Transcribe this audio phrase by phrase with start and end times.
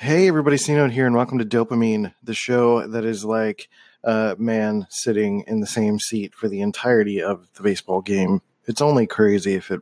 [0.00, 3.68] Hey, everybody, C-Note here, and welcome to Dopamine, the show that is like
[4.04, 8.40] a man sitting in the same seat for the entirety of the baseball game.
[8.68, 9.80] It's only crazy if it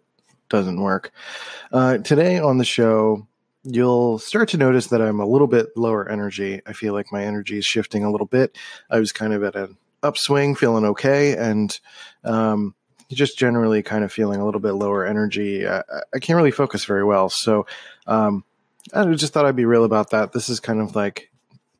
[0.49, 1.13] doesn't work.
[1.71, 3.29] Uh, today on the show,
[3.63, 6.63] you'll start to notice that I'm a little bit lower energy.
[6.67, 8.57] I feel like my energy is shifting a little bit.
[8.89, 11.79] I was kind of at an upswing, feeling okay, and
[12.25, 12.75] um,
[13.11, 15.69] just generally kind of feeling a little bit lower energy.
[15.69, 15.83] I,
[16.15, 17.29] I can't really focus very well.
[17.29, 17.67] So,
[18.07, 18.45] um,
[18.95, 20.33] I just thought I'd be real about that.
[20.33, 21.31] This is kind of like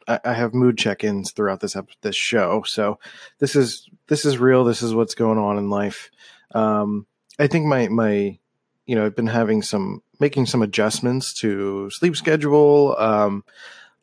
[0.09, 2.99] I, I have mood check-ins throughout this ep- this show, so
[3.39, 4.65] this is this is real.
[4.65, 6.11] This is what's going on in life.
[6.53, 7.07] Um,
[7.39, 8.39] I think my my
[8.87, 12.97] you know I've been having some making some adjustments to sleep schedule.
[12.99, 13.45] Um,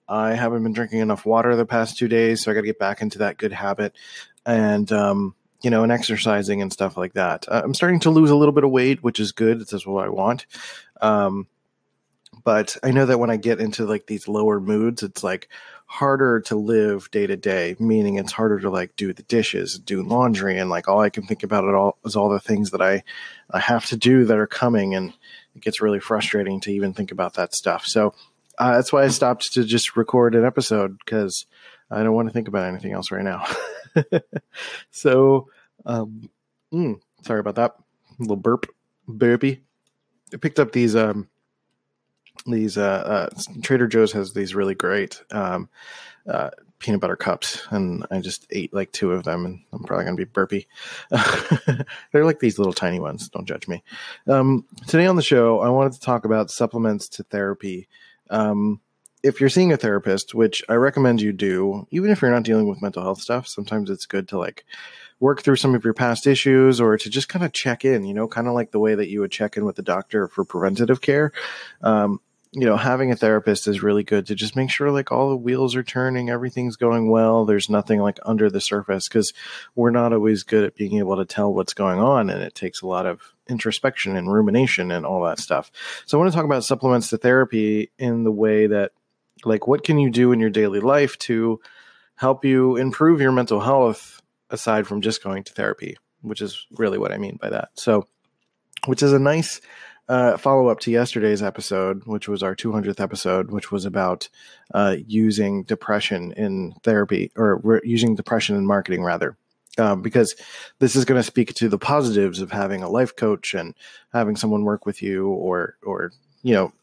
[0.08, 2.80] I haven't been drinking enough water the past two days, so I got to get
[2.80, 3.94] back into that good habit,
[4.45, 7.45] and um, you know, and exercising and stuff like that.
[7.47, 9.61] Uh, I'm starting to lose a little bit of weight, which is good.
[9.61, 10.45] Is what I want.
[11.02, 11.47] Um,
[12.43, 15.49] but I know that when I get into like these lower moods, it's like
[15.85, 20.02] harder to live day to day, meaning it's harder to like do the dishes, do
[20.03, 22.81] laundry, and like all I can think about it all is all the things that
[22.81, 23.03] I
[23.52, 25.14] I have to do that are coming, and
[25.55, 27.86] it gets really frustrating to even think about that stuff.
[27.86, 28.14] So
[28.58, 31.45] uh, that's why I stopped to just record an episode because
[31.89, 33.45] I don't want to think about anything else right now.
[34.91, 35.47] so,
[35.86, 36.30] um,
[36.73, 37.75] mm, sorry about that.
[38.19, 38.66] Little burp,
[39.08, 39.64] burpy.
[40.33, 41.27] I picked up these um,
[42.45, 45.69] these uh, uh, Trader Joe's has these really great um,
[46.27, 46.49] uh,
[46.80, 50.17] peanut butter cups, and I just ate like two of them, and I'm probably gonna
[50.17, 50.67] be burpy.
[52.11, 53.30] They're like these little tiny ones.
[53.30, 53.83] Don't judge me.
[54.27, 57.88] Um, today on the show, I wanted to talk about supplements to therapy.
[58.30, 58.81] Um,
[59.23, 62.67] if you're seeing a therapist, which I recommend you do, even if you're not dealing
[62.67, 64.66] with mental health stuff, sometimes it's good to like
[65.21, 68.14] work through some of your past issues or to just kind of check in, you
[68.14, 70.44] know, kind of like the way that you would check in with the doctor for
[70.44, 71.31] preventative care.
[71.81, 72.19] Um,
[72.55, 75.35] you know, having a therapist is really good to just make sure like all the
[75.35, 79.33] wheels are turning, everything's going well, there's nothing like under the surface because
[79.75, 82.81] we're not always good at being able to tell what's going on and it takes
[82.81, 85.71] a lot of introspection and rumination and all that stuff.
[86.05, 88.92] So I want to talk about supplements to therapy in the way that
[89.45, 91.59] like what can you do in your daily life to
[92.15, 94.21] help you improve your mental health
[94.52, 97.69] aside from just going to therapy, which is really what I mean by that.
[97.73, 98.08] So
[98.86, 99.59] which is a nice
[100.09, 104.27] uh, follow up to yesterday's episode, which was our 200th episode, which was about
[104.73, 109.37] uh, using depression in therapy or re- using depression in marketing, rather.
[109.80, 110.36] Um, because
[110.77, 113.73] this is going to speak to the positives of having a life coach and
[114.13, 116.11] having someone work with you, or or
[116.43, 116.73] you know,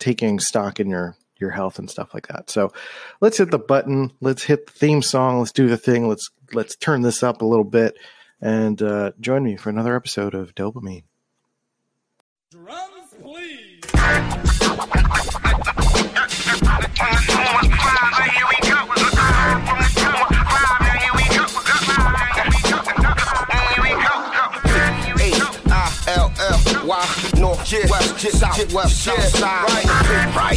[0.00, 2.48] taking stock in your your health and stuff like that.
[2.48, 2.72] So,
[3.20, 4.12] let's hit the button.
[4.22, 5.40] Let's hit the theme song.
[5.40, 6.08] Let's do the thing.
[6.08, 7.98] Let's let's turn this up a little bit
[8.40, 11.04] and uh, join me for another episode of Dopamine.
[12.52, 13.80] Drums, please.
[27.36, 29.84] North, west, south, west, south side, right,
[30.36, 30.56] right, right,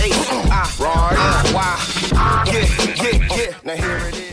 [2.45, 2.65] yeah,
[3.03, 3.53] yeah, yeah.
[3.63, 4.28] Now here it is.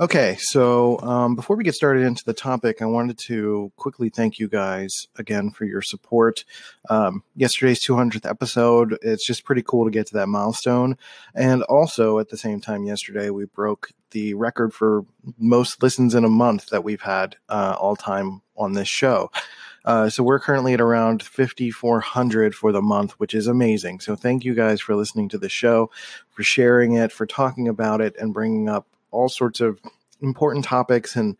[0.00, 4.40] Okay, so um, before we get started into the topic, I wanted to quickly thank
[4.40, 6.44] you guys again for your support.
[6.90, 10.98] Um, yesterday's 200th episode, it's just pretty cool to get to that milestone.
[11.32, 15.04] And also, at the same time, yesterday we broke the record for
[15.38, 19.30] most listens in a month that we've had uh, all time on this show.
[19.84, 24.00] Uh, so we're currently at around 5,400 for the month, which is amazing.
[24.00, 25.90] So thank you guys for listening to the show,
[26.30, 29.80] for sharing it, for talking about it, and bringing up all sorts of
[30.20, 31.36] important topics and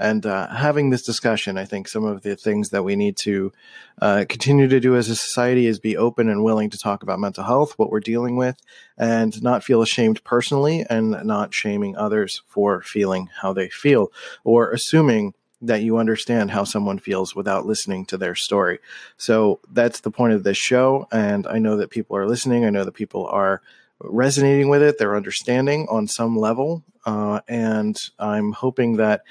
[0.00, 1.58] and uh, having this discussion.
[1.58, 3.52] I think some of the things that we need to
[4.00, 7.18] uh, continue to do as a society is be open and willing to talk about
[7.18, 8.56] mental health, what we're dealing with,
[8.96, 14.12] and not feel ashamed personally and not shaming others for feeling how they feel
[14.44, 18.78] or assuming that you understand how someone feels without listening to their story.
[19.16, 21.08] So that's the point of this show.
[21.10, 22.64] And I know that people are listening.
[22.64, 23.60] I know that people are
[24.00, 26.84] resonating with it, they're understanding on some level.
[27.04, 29.22] Uh, and I'm hoping that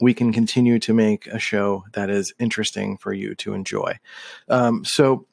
[0.00, 3.98] we can continue to make a show that is interesting for you to enjoy.
[4.48, 5.26] Um, so,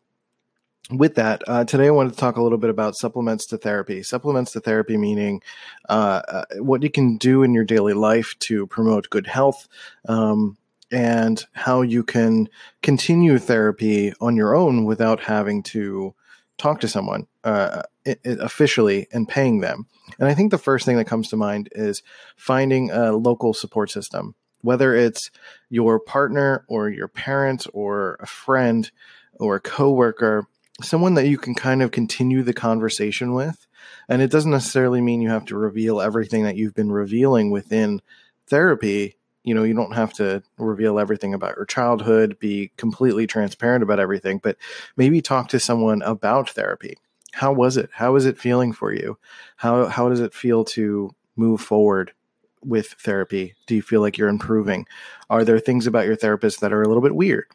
[0.92, 4.02] with that, uh, today I wanted to talk a little bit about supplements to therapy.
[4.02, 5.44] Supplements to therapy meaning
[5.88, 9.68] uh, uh what you can do in your daily life to promote good health.
[10.08, 10.58] Um,
[10.92, 12.50] and how you can
[12.82, 16.16] continue therapy on your own without having to
[16.60, 19.88] talk to someone uh, it, it officially and paying them.
[20.20, 22.04] And I think the first thing that comes to mind is
[22.36, 25.32] finding a local support system, whether it's
[25.70, 28.92] your partner or your parent or a friend
[29.40, 30.46] or a coworker,
[30.82, 33.68] someone that you can kind of continue the conversation with
[34.08, 38.02] And it doesn't necessarily mean you have to reveal everything that you've been revealing within
[38.48, 39.16] therapy.
[39.44, 44.00] You know, you don't have to reveal everything about your childhood, be completely transparent about
[44.00, 44.57] everything, but
[44.97, 46.97] maybe talk to someone about therapy.
[47.33, 47.89] How was it?
[47.94, 49.18] How is it feeling for you?
[49.57, 52.12] How how does it feel to move forward
[52.63, 53.56] with therapy?
[53.68, 54.86] Do you feel like you're improving?
[55.30, 57.45] Are there things about your therapist that are a little bit weird?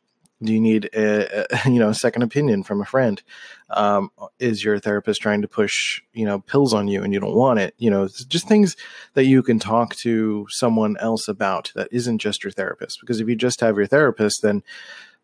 [0.45, 3.23] Do you need a, a you know a second opinion from a friend?
[3.71, 7.35] Um, is your therapist trying to push you know pills on you and you don't
[7.35, 7.75] want it?
[7.79, 8.77] You know, just things
[9.15, 13.01] that you can talk to someone else about that isn't just your therapist.
[13.01, 14.63] Because if you just have your therapist, then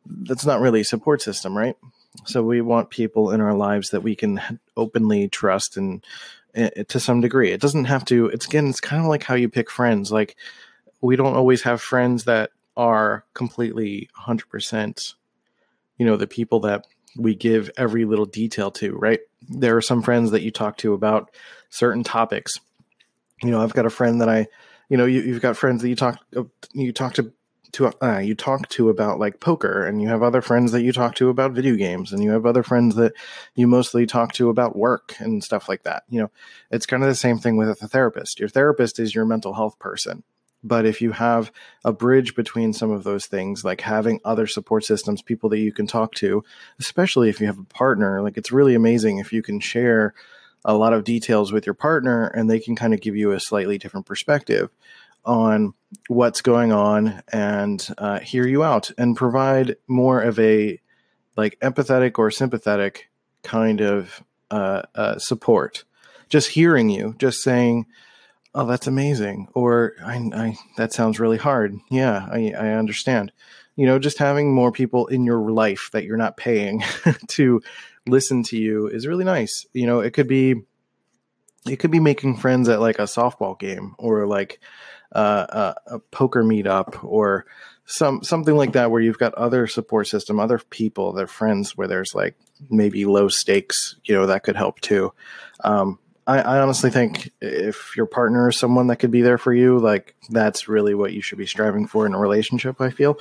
[0.07, 1.77] that's not really a support system, right?
[2.25, 6.05] So we want people in our lives that we can openly trust and
[6.57, 7.53] uh, to some degree.
[7.53, 8.27] It doesn't have to.
[8.27, 10.11] It's again, it's kind of like how you pick friends.
[10.11, 10.37] Like
[11.01, 15.15] we don't always have friends that are completely 100%,
[15.99, 16.87] you know, the people that
[17.17, 19.21] we give every little detail to, right?
[19.49, 21.31] There are some friends that you talk to about
[21.69, 22.61] certain topics.
[23.43, 24.47] You know, I've got a friend that I,
[24.89, 26.19] you know, you, have got friends that you talk,
[26.73, 27.33] you talk to
[27.73, 30.93] to uh, you talk to about like poker and you have other friends that you
[30.93, 33.13] talk to about video games and you have other friends that
[33.55, 36.31] you mostly talk to about work and stuff like that you know
[36.71, 39.79] it's kind of the same thing with a therapist your therapist is your mental health
[39.79, 40.23] person
[40.63, 41.51] but if you have
[41.85, 45.73] a bridge between some of those things like having other support systems people that you
[45.73, 46.43] can talk to
[46.79, 50.15] especially if you have a partner like it's really amazing if you can share
[50.65, 53.41] a lot of details with your partner and they can kind of give you a
[53.41, 54.71] slightly different perspective
[55.25, 55.75] on
[56.09, 60.81] what's going on and uh, hear you out and provide more of a
[61.37, 63.11] like empathetic or sympathetic
[63.43, 65.85] kind of uh, uh, support.
[66.29, 67.87] Just hearing you, just saying,
[68.55, 73.33] "Oh, that's amazing," or "I, I that sounds really hard." Yeah, I, I understand.
[73.77, 76.83] You know, just having more people in your life that you're not paying
[77.29, 77.63] to
[78.07, 79.67] listen to you is really nice.
[79.73, 80.63] You know, it could be
[81.67, 84.61] it could be making friends at like a softball game or like
[85.13, 87.47] uh, a, a poker meetup or
[87.85, 91.89] some something like that where you've got other support system, other people, their friends, where
[91.89, 92.37] there's like
[92.71, 95.13] maybe low stakes, you know, that could help too.
[95.65, 95.99] Um,
[96.31, 99.81] I, I, honestly think if your partner is someone that could be there for you,
[99.81, 102.81] like that's really what you should be striving for in a relationship.
[102.81, 103.19] I feel,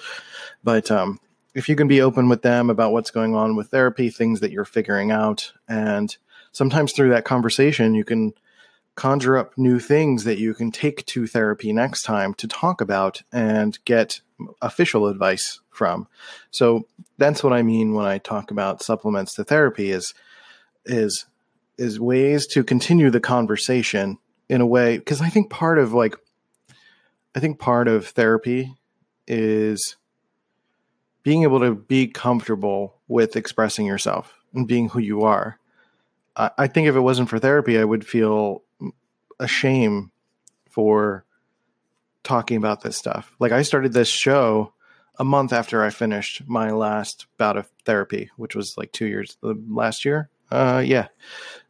[0.64, 1.20] but um,
[1.56, 4.52] if you can be open with them about what's going on with therapy, things that
[4.52, 6.16] you're figuring out, and
[6.52, 8.34] sometimes through that conversation, you can
[8.94, 13.24] conjure up new things that you can take to therapy next time to talk about
[13.32, 14.22] and get
[14.62, 16.08] official advice from.
[16.52, 16.86] So
[17.18, 20.14] that's what I mean when I talk about supplements to therapy is
[20.86, 21.26] is
[21.80, 24.18] is ways to continue the conversation
[24.50, 26.16] in a way because I think part of like
[27.34, 28.76] I think part of therapy
[29.28, 29.96] is
[31.24, 35.60] being able to be comfortable with expressing yourself and being who you are.
[36.36, 38.64] I, I think if it wasn't for therapy, I would feel
[39.40, 40.12] a shame
[40.70, 41.26] for
[42.24, 43.34] talking about this stuff.
[43.40, 44.74] Like I started this show
[45.18, 49.38] a month after I finished my last bout of therapy, which was like two years
[49.42, 50.30] last year.
[50.52, 51.08] Uh, yeah.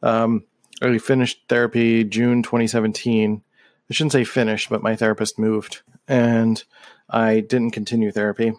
[0.02, 0.44] Um,
[0.82, 3.42] I finished therapy June 2017.
[3.88, 6.62] I shouldn't say finished, but my therapist moved and
[7.08, 8.52] I didn't continue therapy.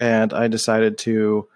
[0.00, 1.48] And I decided to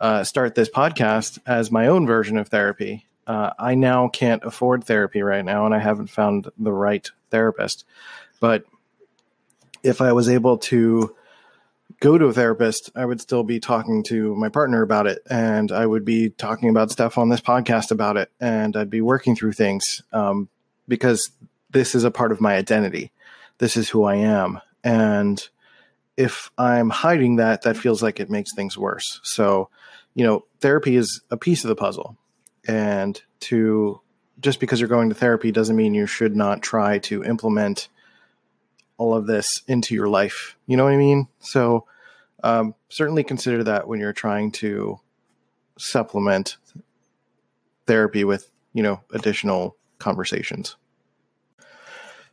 [0.00, 3.06] uh, start this podcast as my own version of therapy.
[3.26, 7.84] Uh, I now can't afford therapy right now, and I haven't found the right therapist.
[8.40, 8.64] But
[9.82, 11.14] if I was able to
[12.00, 15.70] go to a therapist, I would still be talking to my partner about it, and
[15.70, 19.36] I would be talking about stuff on this podcast about it, and I'd be working
[19.36, 20.48] through things um,
[20.88, 21.30] because
[21.70, 23.12] this is a part of my identity.
[23.58, 25.46] This is who I am, and
[26.16, 29.20] if I'm hiding that, that feels like it makes things worse.
[29.22, 29.70] So,
[30.14, 32.18] you know, therapy is a piece of the puzzle
[32.68, 34.00] and to
[34.40, 37.88] just because you're going to therapy doesn't mean you should not try to implement
[39.00, 40.56] all of this into your life.
[40.66, 41.26] You know what I mean?
[41.38, 41.86] So
[42.44, 45.00] um, certainly consider that when you're trying to
[45.78, 46.58] supplement
[47.86, 50.76] therapy with you know additional conversations.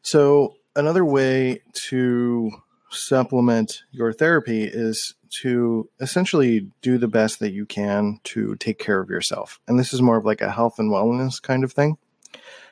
[0.01, 2.51] So another way to
[2.89, 9.00] supplement your therapy is to essentially do the best that you can to take care
[9.00, 9.62] of yourself.
[9.69, 11.97] And this is more of like a health and wellness kind of thing.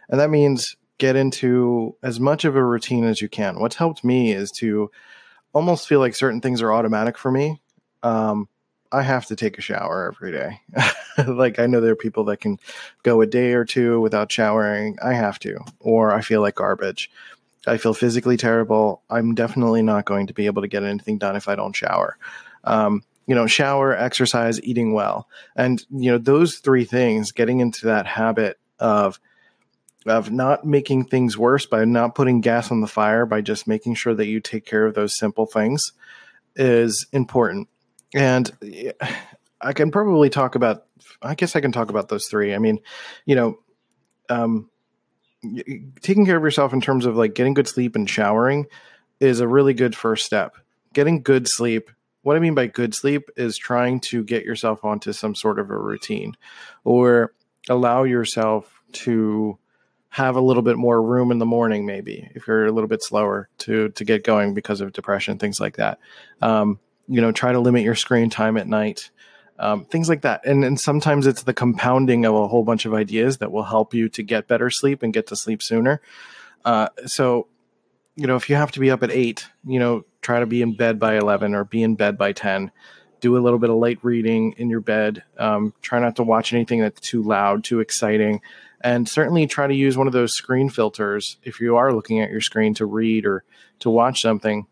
[0.10, 3.60] And that means get into as much of a routine as you can.
[3.60, 4.92] What's helped me is to
[5.54, 7.62] almost feel like certain things are automatic for me.
[8.04, 8.48] Um,
[8.92, 10.62] I have to take a shower every day.
[11.28, 12.60] like I know there are people that can
[13.04, 14.98] go a day or two without showering.
[15.04, 17.12] I have to, or I feel like garbage.
[17.68, 19.02] I feel physically terrible.
[19.10, 22.18] I'm definitely not going to be able to get anything done if I don't shower.
[22.64, 25.28] Um, you know, shower, exercise, eating well.
[25.56, 29.20] And, you know, those three things, getting into that habit of
[30.06, 33.96] of not making things worse by not putting gas on the fire by just making
[33.96, 35.92] sure that you take care of those simple things
[36.56, 37.68] is important.
[38.14, 38.52] And
[39.62, 40.86] I can probably talk about,
[41.22, 42.54] I guess I can talk about those three.
[42.54, 42.80] I mean,
[43.26, 43.60] you know,
[44.30, 44.70] um,
[46.02, 48.68] taking care of yourself in terms of like getting good sleep and showering
[49.20, 50.56] is a really good first step.
[50.94, 51.90] Getting good sleep.
[52.22, 55.70] What I mean by good sleep is trying to get yourself onto some sort of
[55.70, 56.36] a routine
[56.84, 57.34] or
[57.70, 59.58] allow yourself to
[60.16, 63.04] have a little bit more room in the morning maybe if you're a little bit
[63.04, 66.00] slower to to get going because of depression things like that.
[66.42, 66.80] Um,
[67.10, 69.12] you know try to limit your screen time at night
[69.60, 70.46] um, things like that.
[70.46, 73.94] And and sometimes it's the compounding of a whole bunch of ideas that will help
[73.94, 76.02] you to get better sleep and get to sleep sooner.
[76.64, 77.48] Uh, so
[78.16, 80.62] you know if you have to be up at 8 you know try to be
[80.62, 82.72] in bed by 11 or be in bed by 10
[83.22, 86.54] do a little bit of light reading in your bed um, try not to watch
[86.54, 88.42] anything that's too loud too exciting
[88.82, 92.30] and certainly try to use one of those screen filters if you are looking at
[92.30, 93.44] your screen to read or
[93.80, 94.68] to watch something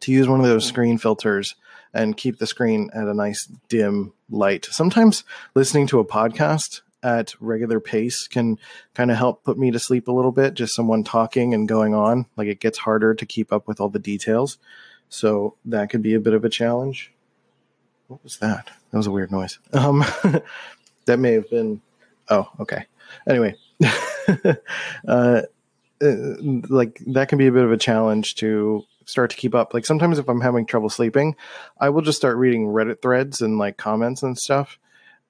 [0.00, 1.54] to use one of those screen filters
[1.92, 4.66] and keep the screen at a nice dim light.
[4.70, 5.24] Sometimes
[5.54, 8.58] listening to a podcast at regular pace can
[8.94, 11.94] kind of help put me to sleep a little bit just someone talking and going
[11.94, 14.58] on like it gets harder to keep up with all the details.
[15.08, 17.12] So that could be a bit of a challenge
[18.08, 20.04] what was that that was a weird noise um
[21.06, 21.80] that may have been
[22.28, 22.86] oh okay
[23.26, 23.54] anyway,
[25.06, 25.42] uh,
[26.00, 26.14] uh,
[26.68, 29.74] like that can be a bit of a challenge to start to keep up.
[29.74, 31.36] Like sometimes if I'm having trouble sleeping,
[31.80, 34.78] I will just start reading Reddit threads and like comments and stuff,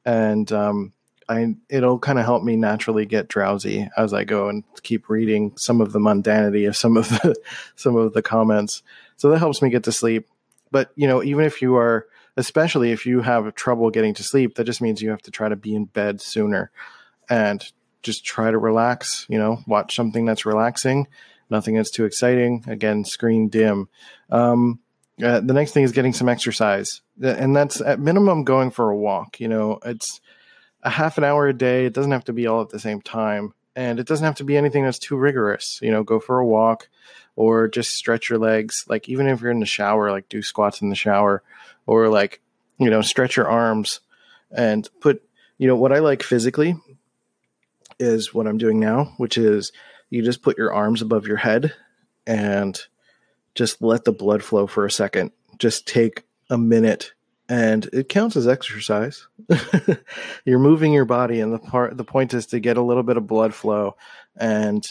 [0.04, 0.92] and um,
[1.28, 5.56] I it'll kind of help me naturally get drowsy as I go and keep reading
[5.56, 7.34] some of the mundanity of some of the
[7.76, 8.82] some of the comments.
[9.16, 10.28] So that helps me get to sleep.
[10.70, 12.06] But you know, even if you are,
[12.38, 15.48] especially if you have trouble getting to sleep, that just means you have to try
[15.48, 16.70] to be in bed sooner
[17.28, 21.08] and just try to relax, you know, watch something that's relaxing,
[21.50, 22.64] nothing that's too exciting.
[22.68, 23.88] Again, screen dim.
[24.30, 24.78] Um,
[25.22, 28.96] uh, the next thing is getting some exercise, and that's at minimum going for a
[28.96, 29.40] walk.
[29.40, 30.20] You know, it's
[30.84, 31.86] a half an hour a day.
[31.86, 34.44] It doesn't have to be all at the same time, and it doesn't have to
[34.44, 35.80] be anything that's too rigorous.
[35.82, 36.88] You know, go for a walk,
[37.38, 38.84] or just stretch your legs.
[38.88, 41.44] Like even if you're in the shower, like do squats in the shower,
[41.86, 42.40] or like
[42.78, 44.00] you know stretch your arms
[44.50, 45.22] and put.
[45.56, 46.76] You know what I like physically
[48.00, 49.72] is what I'm doing now, which is
[50.10, 51.72] you just put your arms above your head
[52.26, 52.78] and
[53.54, 55.30] just let the blood flow for a second.
[55.58, 57.12] Just take a minute
[57.48, 59.26] and it counts as exercise.
[60.44, 63.16] You're moving your body and the part the point is to get a little bit
[63.16, 63.96] of blood flow
[64.36, 64.84] and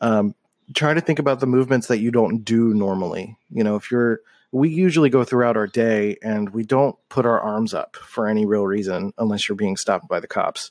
[0.00, 0.34] um,
[0.74, 3.36] try to think about the movements that you don't do normally.
[3.50, 4.20] You know, if you're
[4.50, 8.46] we usually go throughout our day and we don't put our arms up for any
[8.46, 10.70] real reason unless you're being stopped by the cops.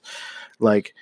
[0.59, 0.95] Like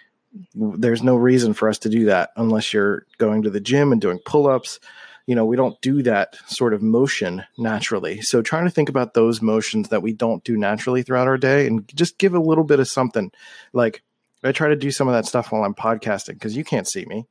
[0.53, 4.01] there's no reason for us to do that unless you're going to the gym and
[4.01, 4.79] doing pull-ups
[5.25, 9.13] you know we don't do that sort of motion naturally so trying to think about
[9.13, 12.63] those motions that we don't do naturally throughout our day and just give a little
[12.63, 13.31] bit of something
[13.73, 14.03] like
[14.43, 17.05] i try to do some of that stuff while i'm podcasting because you can't see
[17.05, 17.25] me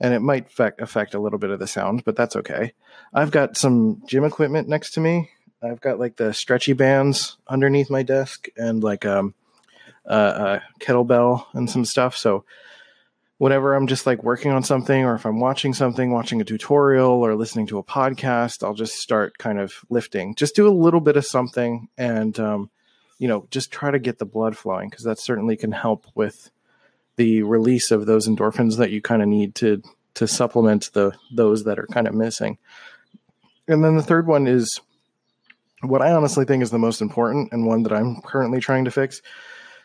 [0.00, 2.72] and it might affect, affect a little bit of the sound but that's okay
[3.14, 5.30] i've got some gym equipment next to me
[5.62, 9.34] i've got like the stretchy bands underneath my desk and like um
[10.06, 12.16] uh, a kettlebell and some stuff.
[12.16, 12.44] So
[13.38, 17.10] whenever I'm just like working on something or if I'm watching something, watching a tutorial
[17.10, 20.34] or listening to a podcast, I'll just start kind of lifting.
[20.34, 22.70] Just do a little bit of something and, um,
[23.18, 26.50] you know, just try to get the blood flowing because that certainly can help with
[27.16, 29.82] the release of those endorphins that you kind of need to
[30.14, 32.58] to supplement the those that are kind of missing.
[33.68, 34.80] And then the third one is
[35.82, 38.90] what I honestly think is the most important and one that I'm currently trying to
[38.90, 39.20] fix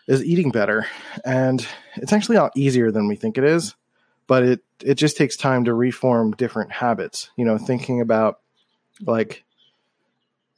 [0.07, 0.85] is eating better.
[1.25, 3.75] And it's actually a lot easier than we think it is,
[4.27, 7.29] but it, it just takes time to reform different habits.
[7.38, 8.39] You know, thinking about
[9.01, 9.43] like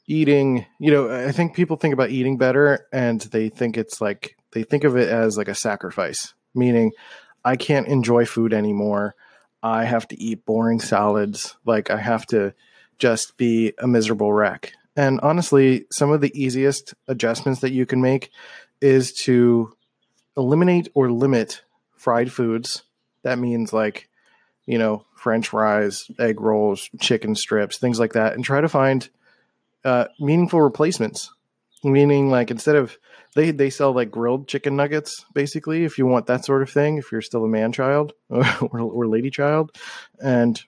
[0.06, 4.36] eating, you know, I think people think about eating better and they think it's like,
[4.52, 6.92] they think of it as like a sacrifice, meaning
[7.44, 9.14] I can't enjoy food anymore.
[9.62, 11.56] I have to eat boring salads.
[11.64, 12.54] Like I have to
[12.98, 14.72] just be a miserable wreck.
[14.96, 18.30] And honestly, some of the easiest adjustments that you can make
[18.80, 19.74] is to
[20.36, 21.62] eliminate or limit
[21.96, 22.82] fried foods.
[23.22, 24.08] That means like,
[24.66, 29.08] you know, French fries, egg rolls, chicken strips, things like that, and try to find
[29.84, 31.30] uh, meaningful replacements.
[31.82, 32.96] Meaning, like instead of
[33.34, 36.98] they they sell like grilled chicken nuggets, basically, if you want that sort of thing,
[36.98, 39.76] if you're still a man child or, or lady child,
[40.22, 40.60] and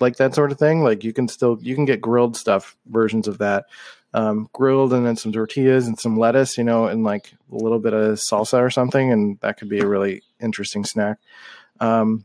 [0.00, 3.28] like that sort of thing, like you can still you can get grilled stuff versions
[3.28, 3.66] of that
[4.14, 7.80] um, grilled and then some tortillas and some lettuce, you know, and like a little
[7.80, 11.18] bit of salsa or something, and that could be a really interesting snack.
[11.80, 12.24] Um,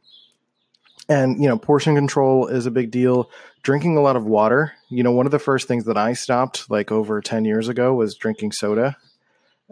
[1.10, 3.32] and you know, portion control is a big deal.
[3.64, 4.74] Drinking a lot of water.
[4.90, 7.96] You know, one of the first things that I stopped like over ten years ago
[7.96, 8.96] was drinking soda.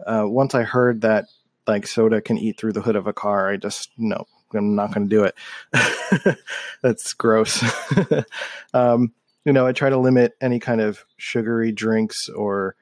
[0.06, 1.26] Uh, once I heard that
[1.66, 4.92] like soda can eat through the hood of a car, I just no, I'm not
[4.92, 6.38] going to do it.
[6.82, 7.62] That's gross.
[8.74, 9.12] um,
[9.44, 12.74] you know, I try to limit any kind of sugary drinks or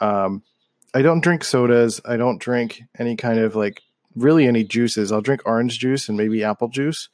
[0.00, 0.42] um,
[0.94, 2.00] I don't drink sodas.
[2.04, 3.82] I don't drink any kind of like
[4.14, 5.12] really any juices.
[5.12, 7.08] I'll drink orange juice and maybe apple juice,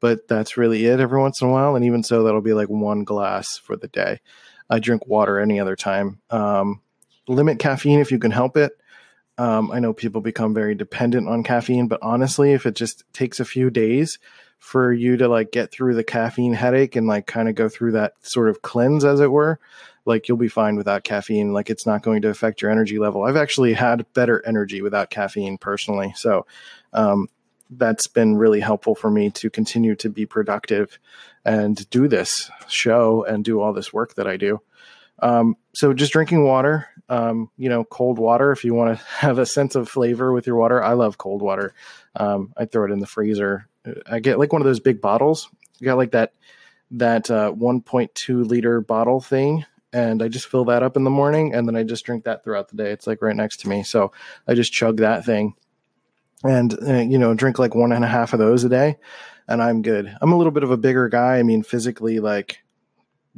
[0.00, 1.74] but that's really it every once in a while.
[1.74, 4.20] And even so, that'll be like one glass for the day.
[4.70, 6.20] I drink water any other time.
[6.30, 6.80] Um,
[7.26, 8.72] limit caffeine if you can help it.
[9.38, 13.38] Um, I know people become very dependent on caffeine, but honestly, if it just takes
[13.38, 14.18] a few days
[14.58, 17.92] for you to like get through the caffeine headache and like kind of go through
[17.92, 19.60] that sort of cleanse, as it were,
[20.04, 21.52] like you'll be fine without caffeine.
[21.52, 23.22] Like it's not going to affect your energy level.
[23.22, 26.12] I've actually had better energy without caffeine personally.
[26.16, 26.44] So,
[26.92, 27.28] um,
[27.70, 30.98] that's been really helpful for me to continue to be productive
[31.44, 34.60] and do this show and do all this work that I do.
[35.20, 39.38] Um, so just drinking water, um, you know, cold water if you want to have
[39.38, 40.82] a sense of flavor with your water.
[40.82, 41.74] I love cold water.
[42.16, 43.68] Um, I throw it in the freezer.
[44.06, 45.48] I get like one of those big bottles.
[45.78, 46.32] You got like that
[46.92, 51.54] that uh, 1.2 liter bottle thing, and I just fill that up in the morning,
[51.54, 52.90] and then I just drink that throughout the day.
[52.90, 54.12] It's like right next to me, so
[54.46, 55.54] I just chug that thing,
[56.42, 58.96] and uh, you know, drink like one and a half of those a day,
[59.46, 60.14] and I'm good.
[60.20, 61.38] I'm a little bit of a bigger guy.
[61.38, 62.62] I mean, physically, like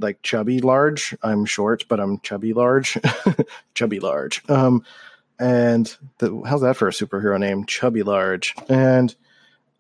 [0.01, 1.17] like chubby large.
[1.23, 2.99] I'm short, but I'm chubby large.
[3.75, 4.43] chubby large.
[4.49, 4.85] Um,
[5.39, 7.65] and the, how's that for a superhero name?
[7.65, 8.55] Chubby large.
[8.69, 9.15] And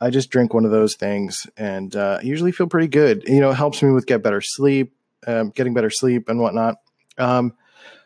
[0.00, 3.24] I just drink one of those things, and uh, usually feel pretty good.
[3.26, 4.94] You know, it helps me with get better sleep,
[5.26, 6.76] um, getting better sleep and whatnot.
[7.18, 7.54] Um,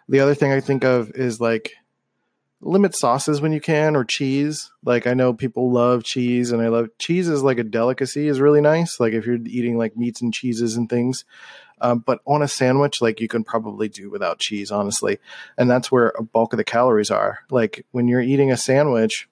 [0.09, 1.73] the other thing I think of is like
[2.61, 4.71] limit sauces when you can or cheese.
[4.85, 8.40] Like I know people love cheese and I love cheese is like a delicacy is
[8.40, 8.99] really nice.
[8.99, 11.25] Like if you're eating like meats and cheeses and things.
[11.85, 15.18] Um, but on a sandwich, like you can probably do without cheese, honestly.
[15.59, 17.40] And that's where a bulk of the calories are.
[17.51, 19.29] Like when you're eating a sandwich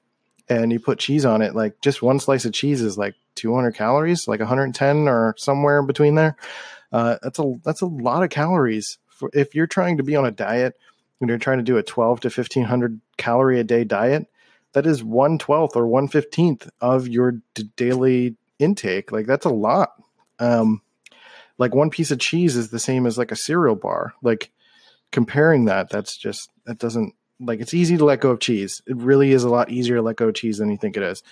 [0.51, 3.75] and you put cheese on it, like just one slice of cheese is like 200
[3.75, 6.37] calories, like 110 or somewhere in between there.
[6.93, 8.99] Uh, that's a that's a lot of calories.
[9.09, 10.75] For, if you're trying to be on a diet
[11.21, 14.27] and you're trying to do a 12 to 1500 calorie a day diet,
[14.75, 19.11] that is one twelfth or one fifteenth of your d- daily intake.
[19.11, 19.95] Like that's a lot.
[20.39, 20.83] Um,
[21.59, 24.15] like one piece of cheese is the same as like a cereal bar.
[24.23, 24.51] Like
[25.11, 28.83] comparing that, that's just that doesn't like it's easy to let go of cheese.
[28.87, 31.03] It really is a lot easier to let go of cheese than you think it
[31.03, 31.23] is.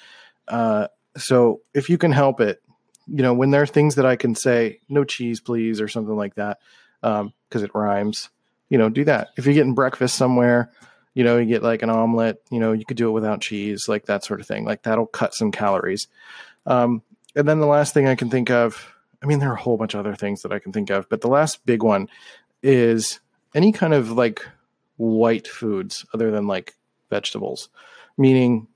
[0.48, 2.62] Uh, so if you can help it,
[3.06, 6.16] you know, when there are things that I can say, no cheese, please, or something
[6.16, 6.59] like that,
[7.00, 8.30] because um, it rhymes,
[8.68, 9.30] you know, do that.
[9.37, 10.70] If you're getting breakfast somewhere,
[11.14, 13.88] you know, you get like an omelet, you know, you could do it without cheese,
[13.88, 14.64] like that sort of thing.
[14.64, 16.06] Like that'll cut some calories.
[16.66, 17.02] Um,
[17.35, 19.76] and then the last thing I can think of I mean, there are a whole
[19.76, 22.09] bunch of other things that I can think of, but the last big one
[22.62, 23.20] is
[23.54, 24.46] any kind of like
[24.96, 26.74] white foods other than like
[27.11, 27.68] vegetables,
[28.16, 28.66] meaning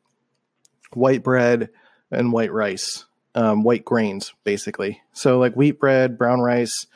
[0.92, 1.70] white bread
[2.10, 3.04] and white rice,
[3.34, 5.00] um, white grains, basically.
[5.12, 6.86] So, like wheat bread, brown rice,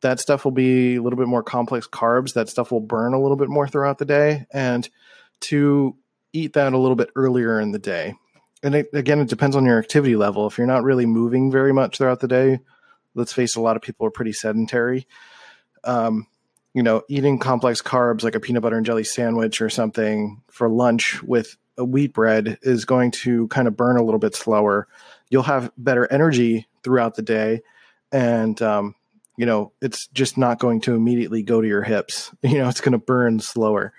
[0.00, 2.34] that stuff will be a little bit more complex carbs.
[2.34, 4.46] That stuff will burn a little bit more throughout the day.
[4.52, 4.88] And
[5.40, 5.96] to
[6.32, 8.14] eat that a little bit earlier in the day.
[8.62, 10.46] And it, again, it depends on your activity level.
[10.46, 12.60] If you're not really moving very much throughout the day,
[13.16, 15.06] let's face it, a lot of people are pretty sedentary.
[15.82, 16.26] Um,
[16.74, 20.68] you know, eating complex carbs like a peanut butter and jelly sandwich or something for
[20.68, 24.86] lunch with a wheat bread is going to kind of burn a little bit slower.
[25.30, 27.62] You'll have better energy throughout the day,
[28.12, 28.94] and um,
[29.36, 32.30] you know, it's just not going to immediately go to your hips.
[32.42, 33.92] You know, it's going to burn slower.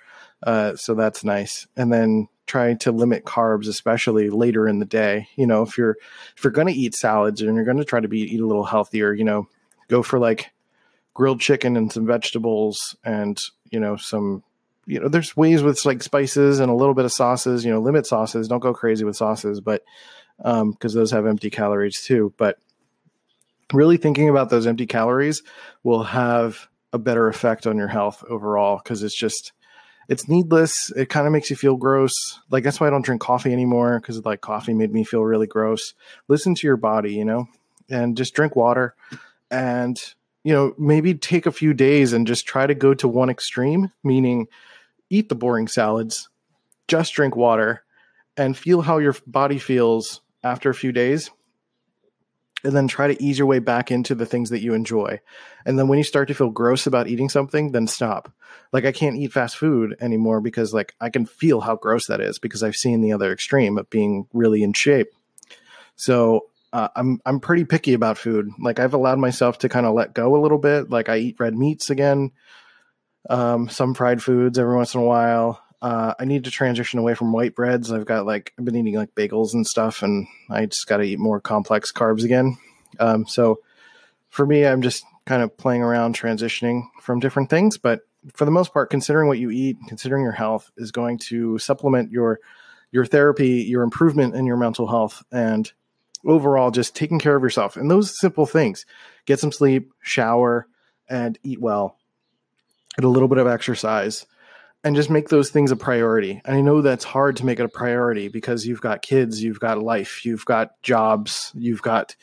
[0.43, 1.67] Uh, so that's nice.
[1.75, 5.27] And then try to limit carbs, especially later in the day.
[5.35, 5.97] You know, if you're
[6.35, 8.45] if you're going to eat salads and you're going to try to be eat a
[8.45, 9.47] little healthier, you know,
[9.87, 10.51] go for like
[11.17, 14.43] grilled chicken and some vegetables and you know some
[14.85, 17.81] you know there's ways with like spices and a little bit of sauces you know
[17.81, 19.81] limit sauces don't go crazy with sauces but
[20.45, 22.59] um because those have empty calories too but
[23.73, 25.41] really thinking about those empty calories
[25.83, 29.53] will have a better effect on your health overall because it's just
[30.07, 30.91] it's needless.
[30.95, 32.13] It kind of makes you feel gross.
[32.49, 35.47] Like that's why I don't drink coffee anymore because like coffee made me feel really
[35.47, 35.93] gross.
[36.27, 37.47] Listen to your body, you know,
[37.89, 38.95] and just drink water
[39.51, 40.01] and
[40.43, 43.91] you know, maybe take a few days and just try to go to one extreme,
[44.01, 44.47] meaning
[45.09, 46.29] eat the boring salads,
[46.87, 47.83] just drink water
[48.37, 51.31] and feel how your body feels after a few days.
[52.63, 55.19] And then try to ease your way back into the things that you enjoy.
[55.65, 58.31] And then when you start to feel gross about eating something, then stop.
[58.73, 62.21] Like I can't eat fast food anymore because like I can feel how gross that
[62.21, 65.09] is because I've seen the other extreme of being really in shape.
[65.95, 68.49] So uh, I'm I'm pretty picky about food.
[68.59, 70.89] Like I've allowed myself to kind of let go a little bit.
[70.89, 72.31] Like I eat red meats again,
[73.29, 75.61] um, some fried foods every once in a while.
[75.81, 77.91] Uh, I need to transition away from white breads.
[77.91, 81.03] I've got like I've been eating like bagels and stuff, and I just got to
[81.03, 82.57] eat more complex carbs again.
[82.99, 83.59] Um, so
[84.29, 87.77] for me, I'm just kind of playing around, transitioning from different things.
[87.77, 88.01] But
[88.33, 92.11] for the most part, considering what you eat, considering your health, is going to supplement
[92.11, 92.39] your
[92.91, 95.71] your therapy, your improvement in your mental health, and
[96.25, 97.77] overall just taking care of yourself.
[97.77, 98.85] And those simple things:
[99.25, 100.67] get some sleep, shower,
[101.07, 101.97] and eat well.
[102.95, 104.25] Get a little bit of exercise
[104.83, 106.41] and just make those things a priority.
[106.45, 109.59] And I know that's hard to make it a priority because you've got kids, you've
[109.59, 112.15] got life, you've got jobs, you've got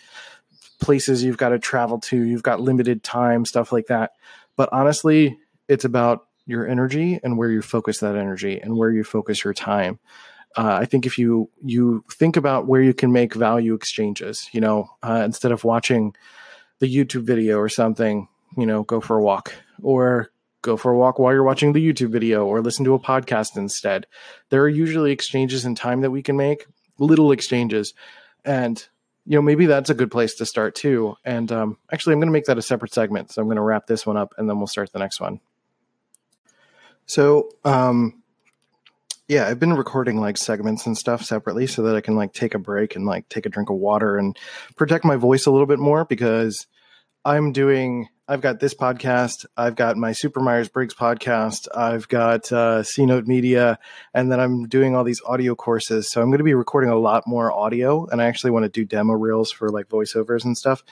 [0.80, 4.12] places you've got to travel to, you've got limited time, stuff like that.
[4.56, 5.38] But honestly,
[5.68, 9.54] it's about your energy and where you focus that energy and where you focus your
[9.54, 9.98] time.
[10.56, 14.60] Uh, I think if you you think about where you can make value exchanges, you
[14.60, 16.14] know, uh, instead of watching
[16.78, 20.30] the YouTube video or something, you know, go for a walk or
[20.64, 23.56] go for a walk while you're watching the YouTube video or listen to a podcast
[23.56, 24.06] instead.
[24.48, 26.66] There are usually exchanges in time that we can make,
[26.98, 27.94] little exchanges.
[28.44, 28.84] And,
[29.26, 31.16] you know, maybe that's a good place to start too.
[31.24, 33.30] And um, actually, I'm going to make that a separate segment.
[33.30, 35.40] So I'm going to wrap this one up and then we'll start the next one.
[37.06, 38.22] So, um,
[39.28, 42.54] yeah, I've been recording like segments and stuff separately so that I can like take
[42.54, 44.36] a break and like take a drink of water and
[44.76, 46.66] protect my voice a little bit more because
[47.24, 49.44] I'm doing I've got this podcast.
[49.54, 51.68] I've got my Super Myers Briggs podcast.
[51.74, 53.78] I've got uh, C Note Media,
[54.14, 56.10] and then I'm doing all these audio courses.
[56.10, 58.70] So I'm going to be recording a lot more audio, and I actually want to
[58.70, 60.82] do demo reels for like voiceovers and stuff.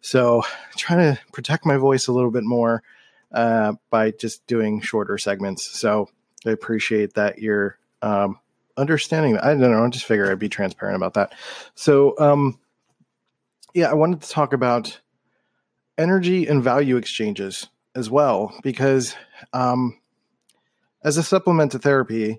[0.00, 0.42] So
[0.76, 2.82] trying to protect my voice a little bit more
[3.30, 5.78] uh, by just doing shorter segments.
[5.78, 6.08] So
[6.44, 8.40] I appreciate that you're um,
[8.76, 9.38] understanding.
[9.38, 9.84] I don't know.
[9.84, 11.32] I just figure I'd be transparent about that.
[11.76, 12.58] So um,
[13.72, 15.00] yeah, I wanted to talk about
[15.98, 19.14] energy and value exchanges as well because
[19.52, 19.98] um,
[21.04, 22.38] as a supplement to therapy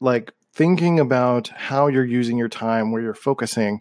[0.00, 3.80] like thinking about how you're using your time where you're focusing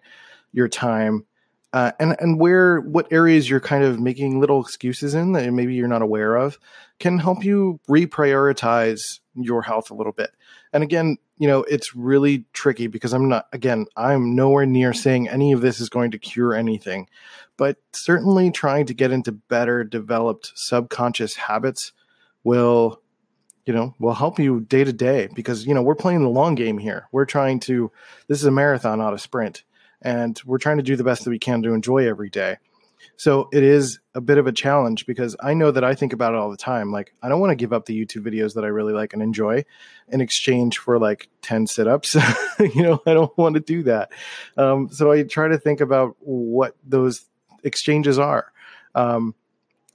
[0.51, 1.25] your time
[1.73, 5.73] uh, and and where what areas you're kind of making little excuses in that maybe
[5.73, 6.57] you're not aware of
[6.99, 10.31] can help you reprioritize your health a little bit.
[10.71, 15.27] And again you know it's really tricky because i'm not again i'm nowhere near saying
[15.27, 17.07] any of this is going to cure anything
[17.57, 21.91] but certainly trying to get into better developed subconscious habits
[22.43, 23.01] will
[23.65, 26.55] you know will help you day to day because you know we're playing the long
[26.55, 27.91] game here we're trying to
[28.27, 29.63] this is a marathon not a sprint
[30.01, 32.57] and we're trying to do the best that we can to enjoy every day
[33.17, 36.33] so it is a bit of a challenge because I know that I think about
[36.33, 36.91] it all the time.
[36.91, 39.21] Like, I don't want to give up the YouTube videos that I really like and
[39.21, 39.63] enjoy
[40.09, 42.15] in exchange for like 10 sit ups.
[42.59, 44.11] you know, I don't want to do that.
[44.57, 47.25] Um, so I try to think about what those
[47.65, 48.51] exchanges are.
[48.93, 49.35] Um,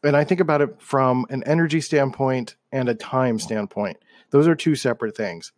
[0.02, 3.98] and I think about it from an energy standpoint and a time standpoint.
[4.30, 5.52] Those are two separate things.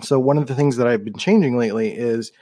[0.00, 2.32] So, one of the things that I've been changing lately is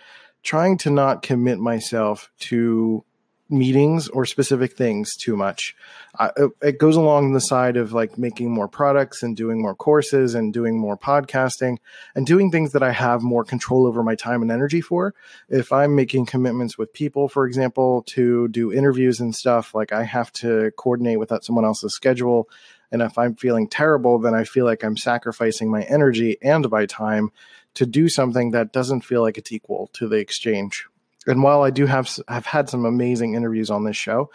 [0.42, 3.04] trying to not commit myself to
[3.50, 5.74] meetings or specific things too much.
[6.18, 9.74] Uh, it, it, goes along the side of like making more products and doing more
[9.74, 11.76] courses and doing more podcasting
[12.14, 15.14] and doing things that I have more control over my time and energy for.
[15.48, 20.04] If I'm making commitments with people, for example, to do interviews and stuff, like I
[20.04, 22.48] have to coordinate with that someone else's schedule.
[22.92, 26.86] And if I'm feeling terrible, then I feel like I'm sacrificing my energy and my
[26.86, 27.30] time
[27.74, 30.86] to do something that doesn't feel like it's equal to the exchange
[31.26, 34.30] and while I do have have had some amazing interviews on this show,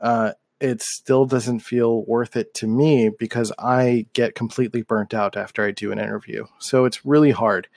[0.00, 5.36] uh, it still doesn't feel worth it to me because I get completely burnt out
[5.36, 6.46] after I do an interview.
[6.58, 7.68] So it's really hard.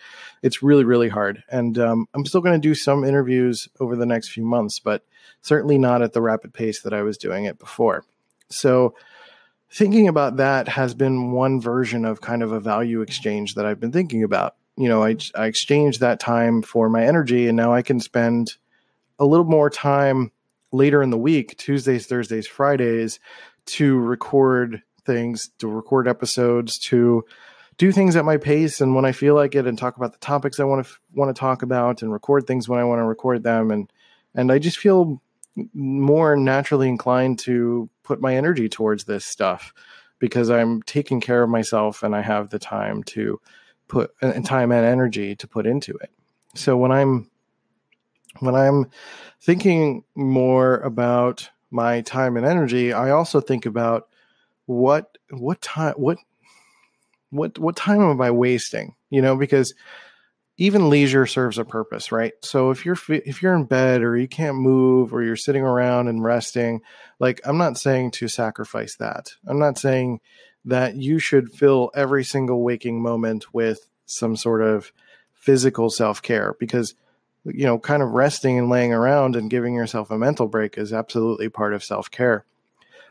[0.41, 4.05] It's really really hard, and um, I'm still going to do some interviews over the
[4.05, 5.03] next few months, but
[5.41, 8.05] certainly not at the rapid pace that I was doing it before.
[8.49, 8.95] So
[9.71, 13.79] thinking about that has been one version of kind of a value exchange that I've
[13.79, 17.73] been thinking about you know, I, I exchanged that time for my energy, and now
[17.73, 18.55] I can spend
[19.19, 20.31] a little more time
[20.71, 23.19] later in the week, Tuesdays, Thursdays, Fridays,
[23.65, 27.25] to record things, to record episodes, to
[27.77, 30.19] do things at my pace and when I feel like it, and talk about the
[30.19, 33.05] topics I want to want to talk about, and record things when I want to
[33.05, 33.91] record them, and
[34.35, 35.21] and I just feel
[35.73, 39.73] more naturally inclined to put my energy towards this stuff
[40.19, 43.39] because I'm taking care of myself and I have the time to
[43.87, 46.11] put and time and energy to put into it.
[46.55, 47.29] So when I'm
[48.39, 48.89] when I'm
[49.41, 54.07] thinking more about my time and energy, I also think about
[54.65, 56.17] what what time what
[57.29, 58.95] what what time am I wasting?
[59.09, 59.73] You know, because
[60.57, 62.33] even leisure serves a purpose, right?
[62.41, 66.07] So if you're if you're in bed or you can't move or you're sitting around
[66.07, 66.81] and resting,
[67.19, 69.33] like I'm not saying to sacrifice that.
[69.45, 70.19] I'm not saying
[70.65, 74.91] that you should fill every single waking moment with some sort of
[75.33, 76.95] physical self-care because
[77.45, 80.91] you know, kind of resting and laying around and giving yourself a mental break is
[80.91, 82.45] absolutely part of self-care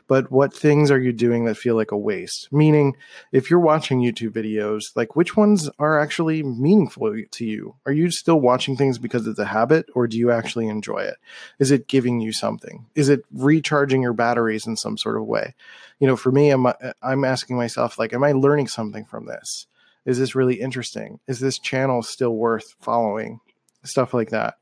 [0.07, 2.51] but what things are you doing that feel like a waste?
[2.51, 2.95] Meaning,
[3.31, 7.75] if you're watching YouTube videos, like which ones are actually meaningful to you?
[7.85, 11.15] Are you still watching things because it's a habit or do you actually enjoy it?
[11.59, 12.85] Is it giving you something?
[12.95, 15.55] Is it recharging your batteries in some sort of way?
[15.99, 16.67] You know, for me, I'm,
[17.01, 19.67] I'm asking myself, like, am I learning something from this?
[20.05, 21.19] Is this really interesting?
[21.27, 23.41] Is this channel still worth following?
[23.83, 24.55] Stuff like that.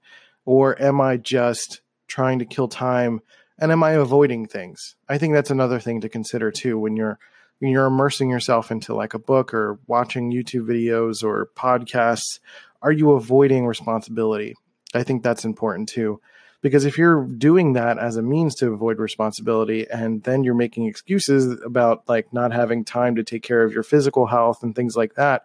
[0.45, 3.21] Or am I just trying to kill time
[3.59, 4.95] and am I avoiding things?
[5.07, 7.19] I think that's another thing to consider too when you're
[7.59, 12.39] when you're immersing yourself into like a book or watching YouTube videos or podcasts.
[12.81, 14.55] Are you avoiding responsibility?
[14.93, 16.19] I think that's important too.
[16.61, 20.87] Because if you're doing that as a means to avoid responsibility and then you're making
[20.87, 24.95] excuses about like not having time to take care of your physical health and things
[24.95, 25.43] like that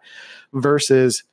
[0.51, 1.23] versus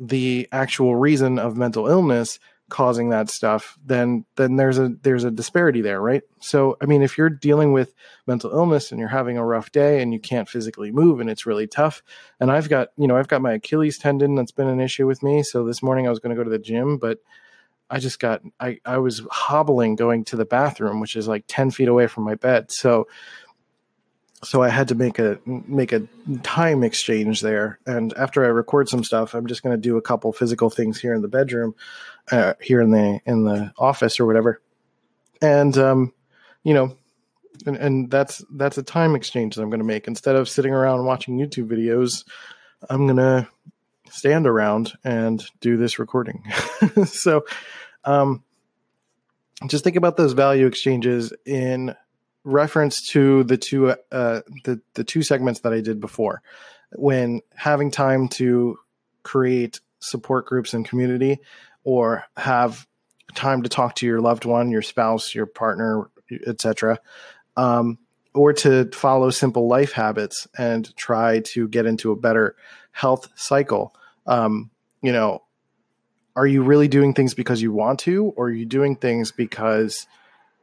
[0.00, 5.30] the actual reason of mental illness, causing that stuff, then then there's a there's a
[5.30, 6.22] disparity there, right?
[6.40, 7.94] So I mean, if you're dealing with
[8.26, 11.46] mental illness and you're having a rough day and you can't physically move and it's
[11.46, 12.02] really tough,
[12.40, 15.22] and I've got you know I've got my Achilles tendon that's been an issue with
[15.22, 15.42] me.
[15.42, 17.18] So this morning I was going to go to the gym, but
[17.90, 21.70] I just got I I was hobbling going to the bathroom, which is like ten
[21.70, 22.70] feet away from my bed.
[22.70, 23.06] So
[24.42, 26.06] so I had to make a make a
[26.42, 27.78] time exchange there.
[27.86, 31.00] And after I record some stuff, I'm just going to do a couple physical things
[31.00, 31.74] here in the bedroom,
[32.30, 34.60] uh, here in the in the office or whatever.
[35.42, 36.12] And um,
[36.62, 36.96] you know,
[37.66, 40.72] and, and that's that's a time exchange that I'm going to make instead of sitting
[40.72, 42.24] around watching YouTube videos.
[42.88, 43.48] I'm going to
[44.10, 46.44] stand around and do this recording.
[47.06, 47.44] so,
[48.04, 48.44] um,
[49.66, 51.94] just think about those value exchanges in
[52.44, 56.42] reference to the two uh, the the two segments that I did before,
[56.92, 58.78] when having time to
[59.22, 61.40] create support groups and community,
[61.84, 62.86] or have
[63.34, 66.10] time to talk to your loved one, your spouse, your partner,
[66.46, 66.98] etc.
[67.56, 67.98] Um,
[68.34, 72.56] or to follow simple life habits and try to get into a better
[72.92, 73.94] health cycle.
[74.26, 74.70] Um,
[75.02, 75.42] you know,
[76.36, 80.06] are you really doing things because you want to, or are you doing things because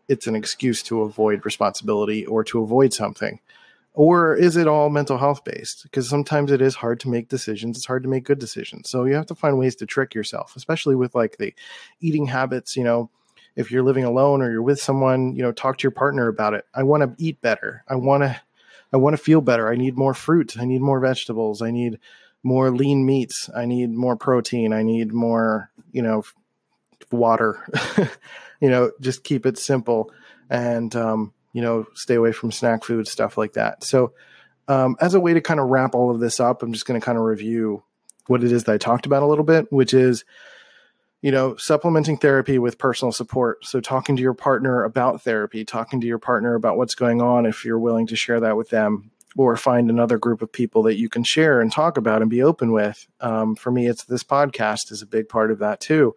[0.07, 3.39] it's an excuse to avoid responsibility or to avoid something?
[3.93, 5.83] Or is it all mental health based?
[5.83, 7.77] Because sometimes it is hard to make decisions.
[7.77, 8.89] It's hard to make good decisions.
[8.89, 11.53] So you have to find ways to trick yourself, especially with like the
[12.01, 12.75] eating habits.
[12.75, 13.09] You know,
[13.55, 16.53] if you're living alone or you're with someone, you know, talk to your partner about
[16.53, 16.65] it.
[16.73, 17.85] I want to eat better.
[17.87, 18.39] I want to,
[18.91, 19.71] I want to feel better.
[19.71, 20.57] I need more fruit.
[20.59, 21.61] I need more vegetables.
[21.61, 21.97] I need
[22.43, 23.49] more lean meats.
[23.55, 24.73] I need more protein.
[24.73, 26.23] I need more, you know,
[27.11, 27.65] water.
[28.61, 30.11] you know, just keep it simple
[30.49, 33.83] and, um, you know, stay away from snack food, stuff like that.
[33.83, 34.13] So,
[34.67, 36.99] um, as a way to kind of wrap all of this up, I'm just going
[36.99, 37.83] to kind of review
[38.27, 40.25] what it is that I talked about a little bit, which is,
[41.21, 43.63] you know, supplementing therapy with personal support.
[43.65, 47.45] So, talking to your partner about therapy, talking to your partner about what's going on
[47.45, 50.97] if you're willing to share that with them, or find another group of people that
[50.97, 53.05] you can share and talk about and be open with.
[53.19, 56.15] Um, for me, it's this podcast is a big part of that too.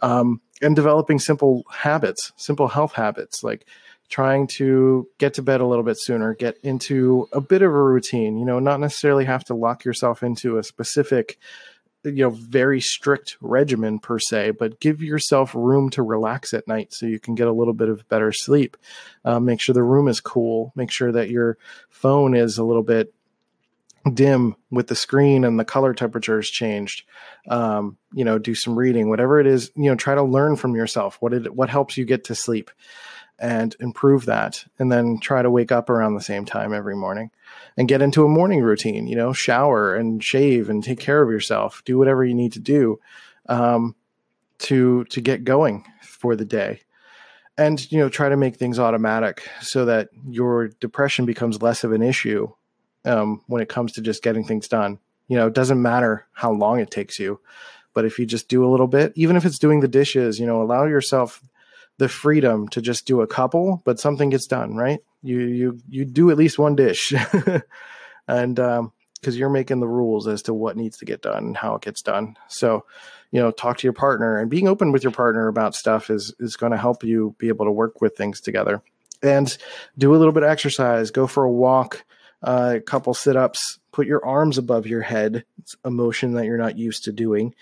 [0.00, 3.66] Um, and developing simple habits, simple health habits, like
[4.08, 7.82] trying to get to bed a little bit sooner, get into a bit of a
[7.82, 11.38] routine, you know, not necessarily have to lock yourself into a specific,
[12.04, 16.92] you know, very strict regimen per se, but give yourself room to relax at night
[16.92, 18.76] so you can get a little bit of better sleep.
[19.24, 20.72] Uh, make sure the room is cool.
[20.74, 21.58] Make sure that your
[21.90, 23.14] phone is a little bit
[24.12, 27.04] dim with the screen and the color temperature is changed
[27.48, 30.74] um, you know do some reading whatever it is you know try to learn from
[30.74, 32.70] yourself what it what helps you get to sleep
[33.38, 37.30] and improve that and then try to wake up around the same time every morning
[37.76, 41.30] and get into a morning routine you know shower and shave and take care of
[41.30, 42.98] yourself do whatever you need to do
[43.48, 43.94] um,
[44.58, 46.80] to to get going for the day
[47.58, 51.92] and you know try to make things automatic so that your depression becomes less of
[51.92, 52.48] an issue
[53.04, 54.98] um, when it comes to just getting things done.
[55.28, 57.40] You know, it doesn't matter how long it takes you,
[57.94, 60.46] but if you just do a little bit, even if it's doing the dishes, you
[60.46, 61.42] know, allow yourself
[62.02, 64.98] the freedom to just do a couple, but something gets done, right?
[65.22, 67.14] You you you do at least one dish,
[68.28, 71.56] and um, because you're making the rules as to what needs to get done and
[71.56, 72.36] how it gets done.
[72.48, 72.86] So,
[73.30, 76.34] you know, talk to your partner and being open with your partner about stuff is
[76.40, 78.82] is going to help you be able to work with things together.
[79.22, 79.56] And
[79.96, 81.12] do a little bit of exercise.
[81.12, 82.04] Go for a walk.
[82.42, 83.78] Uh, a couple sit ups.
[83.92, 85.44] Put your arms above your head.
[85.58, 87.54] It's a motion that you're not used to doing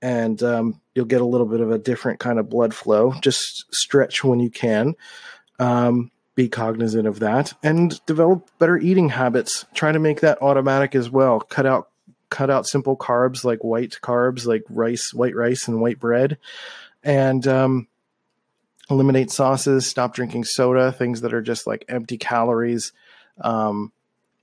[0.00, 3.12] and um, you'll get a little bit of a different kind of blood flow.
[3.20, 4.94] Just stretch when you can.
[5.58, 9.66] Um, be cognizant of that and develop better eating habits.
[9.74, 11.40] Try to make that automatic as well.
[11.40, 11.88] Cut out
[12.30, 16.38] cut out simple carbs like white carbs like rice, white rice, and white bread,
[17.02, 17.88] and um,
[18.88, 19.84] eliminate sauces.
[19.84, 22.92] Stop drinking soda, things that are just like empty calories,
[23.40, 23.92] um,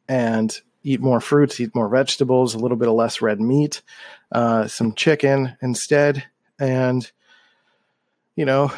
[0.10, 3.82] and eat more fruits, eat more vegetables, a little bit of less red meat,
[4.32, 6.24] uh, some chicken instead,
[6.60, 7.12] and
[8.36, 8.72] you know,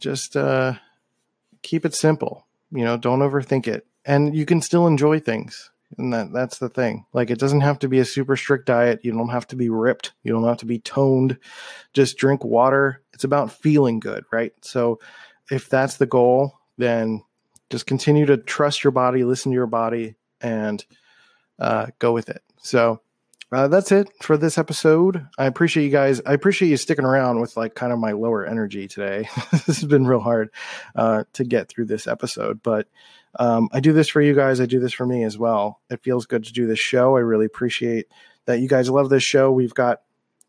[0.00, 0.74] just uh,
[1.62, 2.46] keep it simple.
[2.72, 5.70] You know, don't overthink it, and you can still enjoy things.
[5.98, 7.06] And that that's the thing.
[7.12, 9.04] Like it doesn't have to be a super strict diet.
[9.04, 10.12] You don't have to be ripped.
[10.24, 11.38] You don't have to be toned.
[11.92, 13.02] Just drink water.
[13.12, 14.52] It's about feeling good, right?
[14.62, 14.98] So
[15.48, 17.22] if that's the goal, then
[17.70, 20.84] just continue to trust your body, listen to your body, and
[21.58, 22.42] uh, go with it.
[22.58, 23.00] So
[23.52, 25.26] uh, that's it for this episode.
[25.38, 26.20] I appreciate you guys.
[26.26, 29.28] I appreciate you sticking around with like kind of my lower energy today.
[29.52, 30.50] this has been real hard
[30.96, 32.88] uh, to get through this episode, but
[33.38, 34.60] um, I do this for you guys.
[34.60, 35.80] I do this for me as well.
[35.90, 37.16] It feels good to do this show.
[37.16, 38.06] I really appreciate
[38.46, 39.52] that you guys love this show.
[39.52, 40.02] We've got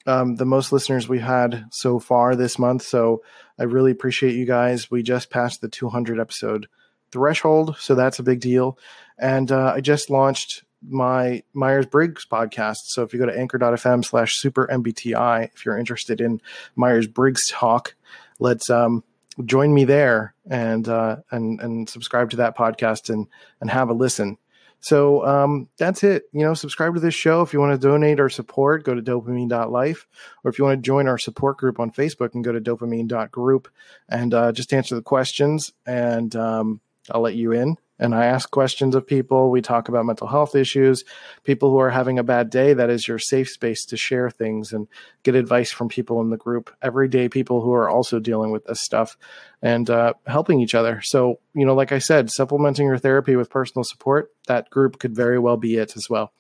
[0.08, 3.22] um, the most listeners we've had so far this month, so
[3.60, 4.90] I really appreciate you guys.
[4.90, 6.68] We just passed the 200 episode
[7.12, 8.80] threshold, so that's a big deal.
[9.20, 12.86] And uh, I just launched my Myers Briggs podcast.
[12.86, 16.42] So if you go to anchor.fm slash super MBTI, if you're interested in
[16.76, 17.96] Myers Briggs talk,
[18.40, 19.04] let's um,
[19.46, 23.28] join me there and uh, and and subscribe to that podcast and
[23.62, 24.38] and have a listen.
[24.80, 26.30] So um, that's it.
[26.32, 27.42] You know, subscribe to this show.
[27.42, 30.08] If you want to donate or support, go to dopamine.life.
[30.44, 33.70] Or if you want to join our support group on Facebook and go to dopamine.group
[34.08, 38.50] and uh, just answer the questions and um, I'll let you in and I ask
[38.52, 39.50] questions of people.
[39.50, 41.04] We talk about mental health issues,
[41.44, 42.74] people who are having a bad day.
[42.74, 44.88] That is your safe space to share things and
[45.24, 46.74] get advice from people in the group.
[46.82, 49.18] Everyday people who are also dealing with this stuff
[49.62, 51.02] and uh, helping each other.
[51.02, 55.16] So, you know, like I said, supplementing your therapy with personal support, that group could
[55.16, 56.32] very well be it as well.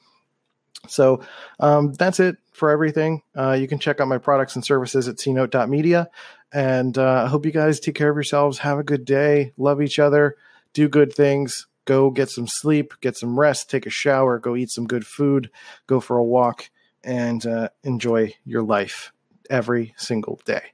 [0.87, 1.21] So
[1.59, 3.23] um, that's it for everything.
[3.35, 6.07] Uh, you can check out my products and services at cnote.media.
[6.53, 8.59] And uh, I hope you guys take care of yourselves.
[8.59, 9.53] Have a good day.
[9.57, 10.37] Love each other
[10.73, 14.69] do good things, go get some sleep, get some rest, take a shower, go eat
[14.69, 15.49] some good food,
[15.87, 16.69] go for a walk,
[17.03, 19.11] and uh, enjoy your life
[19.49, 20.73] every single day.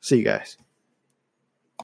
[0.00, 0.56] See you guys.